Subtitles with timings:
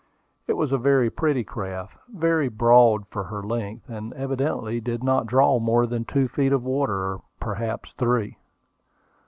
[0.47, 5.27] It was a very pretty craft, very broad for her length, and evidently did not
[5.27, 8.39] draw more than two feet of water, or perhaps three.